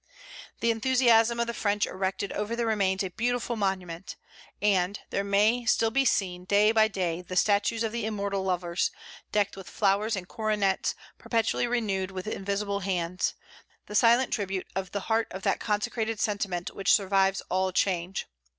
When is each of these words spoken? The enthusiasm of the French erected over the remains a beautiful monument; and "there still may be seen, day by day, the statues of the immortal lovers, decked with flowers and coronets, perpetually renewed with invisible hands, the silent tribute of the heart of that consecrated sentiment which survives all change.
The 0.61 0.71
enthusiasm 0.71 1.39
of 1.39 1.45
the 1.45 1.53
French 1.53 1.85
erected 1.85 2.31
over 2.31 2.55
the 2.55 2.65
remains 2.65 3.03
a 3.03 3.11
beautiful 3.11 3.55
monument; 3.55 4.15
and 4.59 4.99
"there 5.11 5.21
still 5.67 5.91
may 5.91 5.93
be 5.93 6.05
seen, 6.05 6.43
day 6.45 6.71
by 6.71 6.87
day, 6.87 7.21
the 7.21 7.35
statues 7.35 7.83
of 7.83 7.91
the 7.91 8.03
immortal 8.07 8.43
lovers, 8.43 8.89
decked 9.31 9.55
with 9.55 9.69
flowers 9.69 10.15
and 10.15 10.27
coronets, 10.27 10.95
perpetually 11.19 11.67
renewed 11.67 12.09
with 12.09 12.25
invisible 12.25 12.79
hands, 12.79 13.35
the 13.85 13.93
silent 13.93 14.33
tribute 14.33 14.65
of 14.75 14.91
the 14.91 15.01
heart 15.01 15.27
of 15.29 15.43
that 15.43 15.59
consecrated 15.59 16.19
sentiment 16.19 16.73
which 16.73 16.91
survives 16.95 17.41
all 17.51 17.71
change. 17.71 18.25